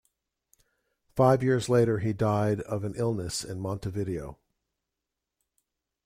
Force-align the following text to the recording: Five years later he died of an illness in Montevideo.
Five 1.15 1.43
years 1.43 1.69
later 1.69 1.99
he 1.99 2.11
died 2.11 2.61
of 2.61 2.83
an 2.83 2.95
illness 2.97 3.43
in 3.45 3.59
Montevideo. 3.59 4.39